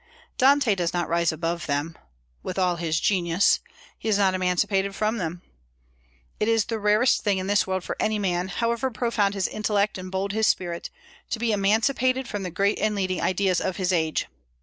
Dante 0.39 0.73
does 0.73 0.95
not 0.95 1.09
rise 1.09 1.31
above 1.31 1.67
them, 1.67 1.95
with 2.41 2.57
all 2.57 2.77
his 2.77 2.99
genius; 2.99 3.59
he 3.99 4.09
is 4.09 4.17
not 4.17 4.33
emancipated 4.33 4.95
from 4.95 5.19
them. 5.19 5.43
It 6.39 6.47
is 6.47 6.65
the 6.65 6.79
rarest 6.79 7.23
thing 7.23 7.37
in 7.37 7.45
this 7.45 7.67
world 7.67 7.83
for 7.83 7.95
any 7.99 8.17
man, 8.17 8.47
however 8.47 8.89
profound 8.89 9.35
his 9.35 9.47
intellect 9.47 9.99
and 9.99 10.09
bold 10.11 10.31
his 10.31 10.47
spirit, 10.47 10.89
to 11.29 11.37
be 11.37 11.51
emancipated 11.51 12.27
from 12.27 12.41
the 12.41 12.49
great 12.49 12.79
and 12.79 12.95
leading 12.95 13.21
ideas 13.21 13.61
of 13.61 13.75
his 13.77 13.93
age. 13.93 14.25